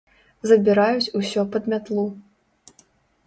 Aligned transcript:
Забіраюць 0.51 1.13
усё 1.19 1.41
пад 1.55 1.67
мятлу. 1.73 2.05